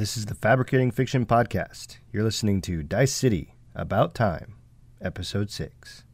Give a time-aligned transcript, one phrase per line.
[0.00, 1.98] This is the Fabricating Fiction Podcast.
[2.10, 4.54] You're listening to Dice City About Time,
[4.98, 6.04] Episode 6.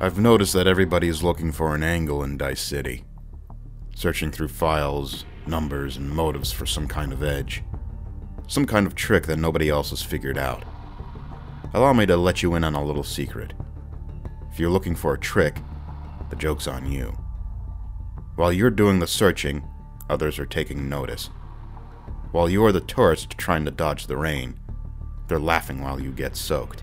[0.00, 3.04] I've noticed that everybody is looking for an angle in Dice City,
[3.94, 7.62] searching through files, numbers, and motives for some kind of edge.
[8.48, 10.64] Some kind of trick that nobody else has figured out.
[11.72, 13.52] Allow me to let you in on a little secret.
[14.50, 15.54] If you're looking for a trick,
[16.30, 17.16] the joke's on you.
[18.34, 19.62] While you're doing the searching,
[20.08, 21.28] others are taking notice.
[22.32, 24.58] While you're the tourist trying to dodge the rain,
[25.28, 26.82] they're laughing while you get soaked.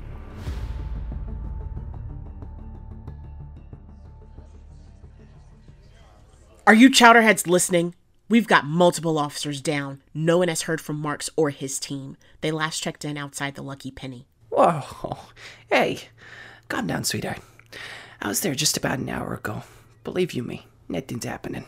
[6.67, 7.95] Are you chowderheads listening?
[8.29, 10.03] We've got multiple officers down.
[10.13, 12.15] No one has heard from Marks or his team.
[12.41, 14.27] They last checked in outside the Lucky Penny.
[14.49, 15.17] Whoa.
[15.67, 16.01] Hey,
[16.67, 17.39] calm down, sweetheart.
[18.21, 19.63] I was there just about an hour ago.
[20.03, 21.65] Believe you me, nothing's happening.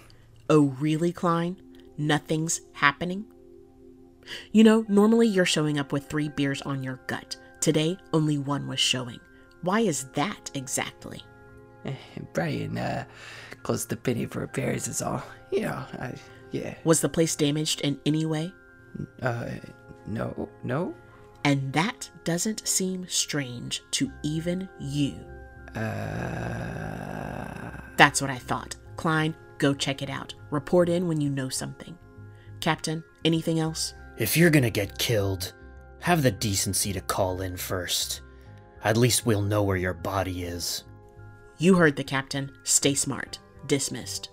[0.49, 1.61] Oh, really, Klein?
[1.97, 3.25] Nothing's happening?
[4.51, 7.37] You know, normally you're showing up with three beers on your gut.
[7.59, 9.19] Today, only one was showing.
[9.61, 11.21] Why is that exactly?
[11.85, 11.93] Eh,
[12.33, 13.05] Brian, uh,
[13.63, 15.23] the penny for repairs is all.
[15.51, 16.13] You know, I,
[16.51, 16.75] yeah.
[16.83, 18.51] Was the place damaged in any way?
[19.21, 19.49] Uh,
[20.07, 20.95] no, no?
[21.43, 25.15] And that doesn't seem strange to even you.
[25.75, 25.81] Uh,
[27.97, 28.75] That's what I thought.
[29.01, 30.35] Klein, go check it out.
[30.51, 31.97] Report in when you know something.
[32.59, 33.95] Captain, anything else?
[34.19, 35.55] If you're gonna get killed,
[36.01, 38.21] have the decency to call in first.
[38.83, 40.83] At least we'll know where your body is.
[41.57, 42.51] You heard the captain.
[42.61, 43.39] Stay smart.
[43.65, 44.29] Dismissed.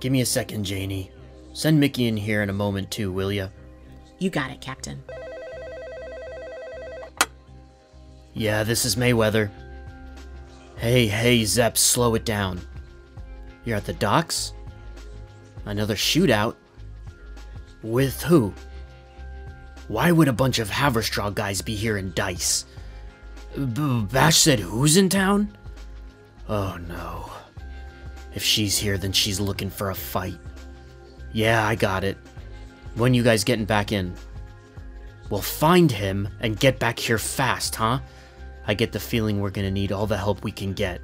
[0.00, 1.10] Give me a second, Janie.
[1.54, 3.48] Send Micky in here in a moment, too, will ya?
[4.22, 5.02] You got it, Captain.
[8.34, 9.50] Yeah, this is Mayweather.
[10.76, 12.60] Hey, hey, Zepp, slow it down.
[13.64, 14.52] You're at the docks?
[15.64, 16.54] Another shootout?
[17.82, 18.54] With who?
[19.88, 22.64] Why would a bunch of Haverstraw guys be here in Dice?
[23.56, 25.50] B- Bash said who's in town?
[26.48, 27.28] Oh no.
[28.36, 30.38] If she's here, then she's looking for a fight.
[31.32, 32.16] Yeah, I got it.
[32.94, 34.14] When you guys getting back in?
[35.30, 38.00] We'll find him and get back here fast, huh?
[38.66, 41.00] I get the feeling we're gonna need all the help we can get.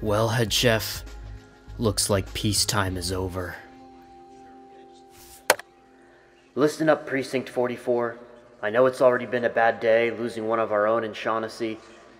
[0.00, 1.04] Well, head chef,
[1.78, 3.56] looks like peacetime is over.
[6.54, 8.18] Listen up, Precinct 44.
[8.62, 11.78] I know it's already been a bad day, losing one of our own in Shaughnessy,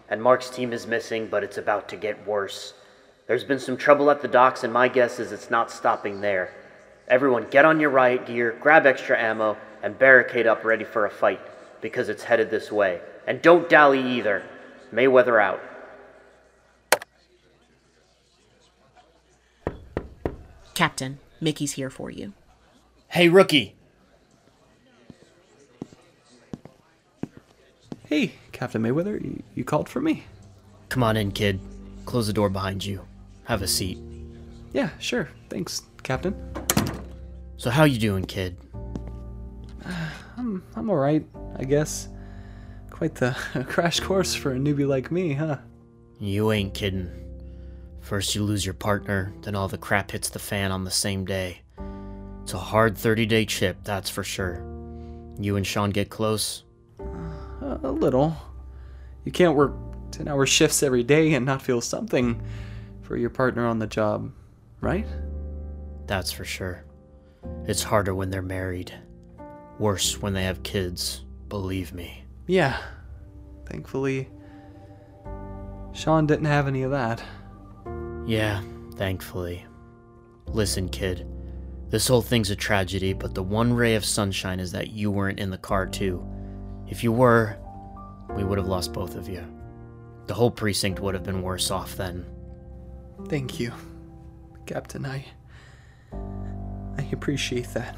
[0.09, 2.75] and Mark's team is missing, but it's about to get worse.
[3.29, 6.53] There's been some trouble at the docks, and my guess is it's not stopping there.
[7.13, 11.11] Everyone, get on your riot gear, grab extra ammo, and barricade up ready for a
[11.11, 11.43] fight,
[11.83, 13.03] because it's headed this way.
[13.27, 14.43] And don't dally either.
[14.91, 15.61] Mayweather out.
[20.73, 22.33] Captain, Micky's here for you.
[23.09, 23.75] Hey, rookie!
[28.09, 30.25] hey, Captain Mayweather, you, you called for me?
[30.89, 31.61] Come on in, kid.
[32.07, 33.07] Close the door behind you.
[33.45, 33.99] Have a seat.
[34.73, 35.29] Yeah, sure.
[35.51, 36.35] Thanks, Captain.
[37.63, 38.57] So how you doing, kid?
[40.37, 41.25] I'm, I'm alright,
[41.55, 42.09] I guess.
[42.91, 43.37] Quite the
[43.69, 45.59] crash course for a newbie like me, huh?
[46.19, 47.09] You ain't kidding.
[48.01, 51.25] First you lose your partner, then all the crap hits the fan on the same
[51.25, 51.61] day.
[52.43, 54.65] It's a hard 30 day chip, that's for sure.
[55.39, 56.65] You and Sean get close?
[57.61, 58.37] A, a little.
[59.25, 59.75] You can't work
[60.11, 62.43] 10 hour shifts every day and not feel something
[63.03, 64.33] for your partner on the job,
[64.81, 65.07] right?
[66.09, 66.85] That's for sure.
[67.67, 68.93] It's harder when they're married.
[69.79, 72.25] Worse when they have kids, believe me.
[72.47, 72.79] Yeah.
[73.67, 74.29] Thankfully,
[75.93, 77.23] Sean didn't have any of that.
[78.27, 78.63] Yeah,
[78.97, 79.65] thankfully.
[80.47, 81.27] Listen, kid.
[81.89, 85.39] This whole thing's a tragedy, but the one ray of sunshine is that you weren't
[85.39, 86.27] in the car, too.
[86.89, 87.57] If you were,
[88.35, 89.45] we would have lost both of you.
[90.27, 92.27] The whole precinct would have been worse off then.
[93.29, 93.73] Thank you,
[94.67, 95.05] Captain.
[95.05, 95.25] I.
[96.99, 97.97] I appreciate that.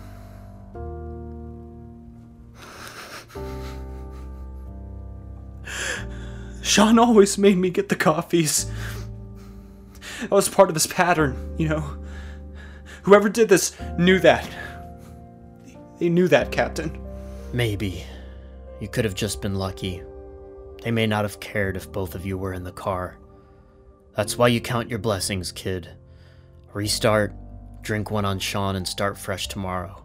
[6.63, 8.71] Sean always made me get the coffees.
[10.21, 11.99] That was part of his pattern, you know.
[13.03, 14.49] Whoever did this knew that.
[15.99, 16.99] They knew that, Captain.
[17.53, 18.05] Maybe.
[18.81, 20.03] You could have just been lucky.
[20.83, 23.19] They may not have cared if both of you were in the car.
[24.17, 25.91] That's why you count your blessings, kid.
[26.73, 27.35] Restart,
[27.85, 30.05] drink one on Sean, and start fresh tomorrow.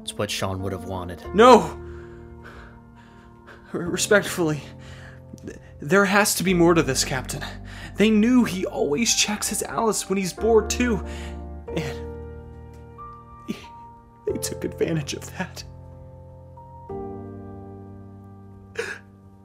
[0.00, 1.22] It's what Sean would have wanted.
[1.34, 1.80] No!
[3.72, 4.62] Respectfully,
[5.80, 7.44] there has to be more to this, Captain.
[7.96, 11.04] They knew he always checks his Alice when he's bored, too.
[11.76, 12.00] And
[14.26, 15.64] they took advantage of that.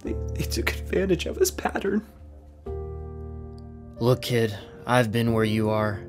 [0.04, 2.06] They, they took advantage of his pattern.
[4.00, 6.02] Look, kid, I've been where you are.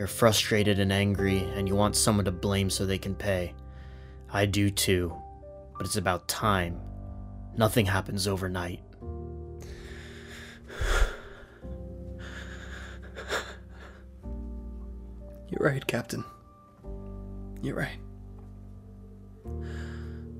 [0.00, 3.52] You're frustrated and angry, and you want someone to blame so they can pay.
[4.32, 5.14] I do too.
[5.76, 6.80] But it's about time.
[7.54, 8.80] Nothing happens overnight.
[15.50, 16.24] You're right, Captain.
[17.60, 17.98] You're right.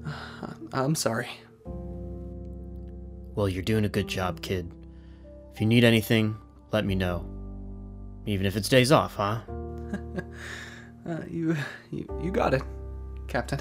[0.72, 1.28] I'm sorry.
[3.34, 4.72] Well, you're doing a good job, kid.
[5.52, 6.38] If you need anything,
[6.72, 7.39] let me know.
[8.26, 9.40] Even if it's days off, huh?
[11.08, 11.56] Uh, you,
[11.90, 12.62] you, you got it,
[13.26, 13.58] Captain.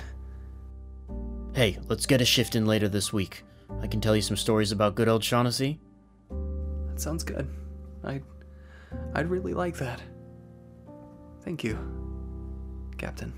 [1.56, 3.44] Hey, let's get a shift in later this week.
[3.82, 5.80] I can tell you some stories about good old Shaughnessy.
[6.30, 7.50] That sounds good.
[8.04, 8.22] I,
[9.16, 10.02] I'd really like that.
[11.42, 11.80] Thank you,
[12.98, 13.34] Captain.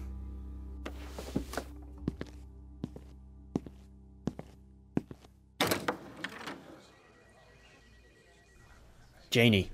[9.30, 9.70] Janie,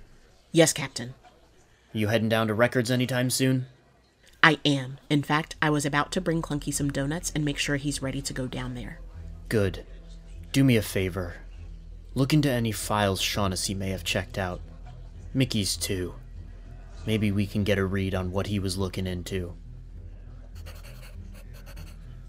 [0.51, 1.13] Yes, Captain.
[1.93, 3.67] You heading down to records anytime soon?
[4.43, 4.99] I am.
[5.09, 8.21] In fact, I was about to bring Clunky some donuts and make sure he's ready
[8.21, 8.99] to go down there.
[9.49, 9.85] Good.
[10.51, 11.35] Do me a favor.
[12.13, 14.61] Look into any files Shaughnessy may have checked out.
[15.33, 16.15] Micky's too.
[17.05, 19.53] Maybe we can get a read on what he was looking into.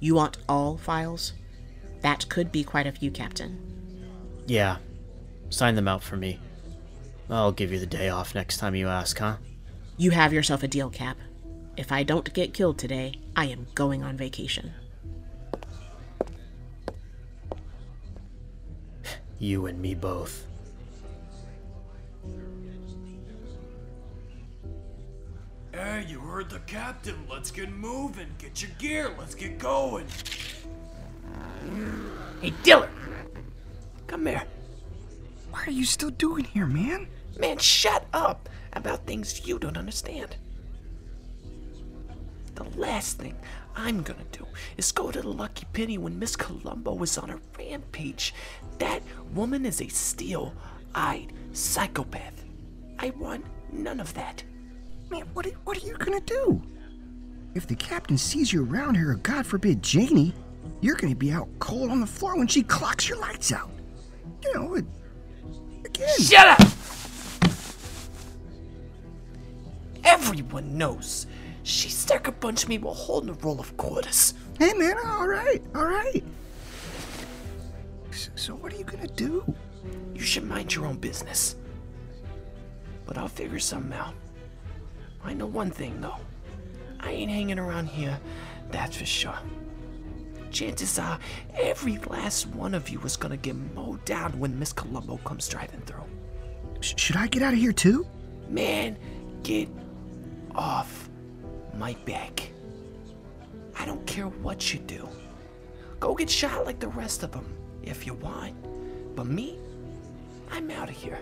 [0.00, 1.32] You want all files?
[2.02, 3.58] That could be quite a few, Captain.
[4.46, 4.76] Yeah.
[5.50, 6.38] Sign them out for me.
[7.28, 9.36] I'll give you the day off next time you ask, huh?
[10.00, 11.16] You have yourself a deal, Cap.
[11.76, 14.72] If I don't get killed today, I am going on vacation.
[19.40, 20.46] You and me both.
[25.72, 27.16] Hey, you heard the captain.
[27.28, 28.28] Let's get moving.
[28.38, 29.12] Get your gear.
[29.18, 30.06] Let's get going.
[32.40, 32.90] Hey, Dillard!
[34.06, 34.44] Come here.
[35.50, 37.08] What are you still doing here, man?
[37.36, 40.36] Man, shut up about things you don't understand.
[42.54, 43.36] The last thing
[43.76, 44.44] I'm gonna do
[44.76, 48.34] is go to the Lucky Penny when Miss Columbo is on a rampage.
[48.78, 50.52] That woman is a steel
[50.94, 52.44] eyed psychopath.
[52.98, 54.42] I want none of that.
[55.10, 56.60] Man, what are, what are you gonna do?
[57.54, 60.34] If the captain sees you around here, or God forbid, Janie,
[60.80, 63.70] you're gonna be out cold on the floor when she clocks your lights out.
[64.42, 64.84] You know, it,
[65.84, 66.18] again.
[66.18, 66.77] Shut up!
[70.28, 71.26] Everyone knows
[71.62, 74.34] she sucker punched me while holding a roll of quarters.
[74.58, 76.22] Hey, man, all right, all right.
[78.10, 79.54] So, so what are you gonna do?
[80.14, 81.56] You should mind your own business.
[83.06, 84.14] But I'll figure something out.
[85.24, 86.16] I know one thing, though.
[87.00, 88.18] I ain't hanging around here,
[88.70, 89.38] that's for sure.
[90.50, 91.18] Chances are,
[91.54, 95.80] every last one of you is gonna get mowed down when Miss Columbo comes driving
[95.82, 96.04] through.
[96.80, 98.06] Sh- should I get out of here too?
[98.48, 98.98] Man,
[99.42, 99.68] get
[100.58, 101.08] off
[101.74, 102.50] my back.
[103.78, 105.08] I don't care what you do.
[106.00, 108.54] Go get shot like the rest of them, if you want.
[109.14, 109.58] But me,
[110.50, 111.20] I'm out of here.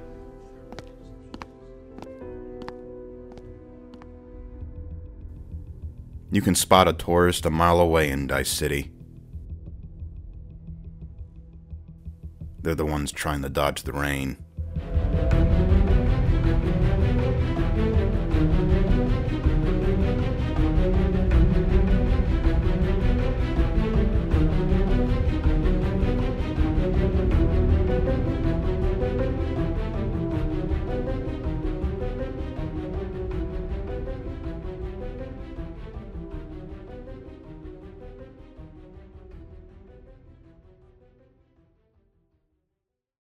[6.30, 8.90] You can spot a tourist a mile away in Dice City.
[12.60, 14.38] They're the ones trying to dodge the rain.